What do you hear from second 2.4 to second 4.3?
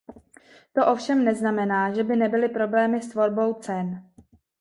problémy s tvorbou cen.